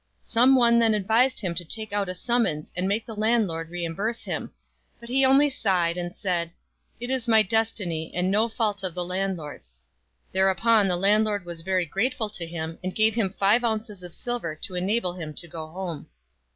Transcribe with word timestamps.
Some 0.23 0.55
one 0.55 0.79
then 0.79 0.95
advised 0.95 1.37
him 1.39 1.53
to 1.53 1.63
take 1.63 1.93
out 1.93 2.09
a 2.09 2.15
summons 2.15 2.71
and 2.75 2.87
make 2.87 3.05
the 3.05 3.13
landlord 3.15 3.69
reimburse 3.69 4.23
him; 4.23 4.51
but 4.99 5.09
he 5.09 5.23
only 5.23 5.47
sighed, 5.47 5.95
and 5.95 6.15
said," 6.15 6.49
It 6.99 7.11
is 7.11 7.27
my 7.27 7.43
destiny, 7.43 8.11
and 8.15 8.31
no 8.31 8.49
fault 8.49 8.81
of 8.81 8.95
the 8.95 9.05
landlord's." 9.05 9.79
Thereupon 10.31 10.87
the 10.87 10.97
landlord 10.97 11.45
was 11.45 11.61
very 11.61 11.85
grateful 11.85 12.31
to 12.31 12.47
him, 12.47 12.79
and 12.83 12.95
gave 12.95 13.13
him 13.13 13.35
five 13.37 13.63
ounces 13.63 14.01
of 14.01 14.15
silver 14.15 14.55
to 14.63 14.73
enable 14.73 15.13
him 15.13 15.35
to 15.35 15.47
go 15.47 15.67
home. 15.67 16.07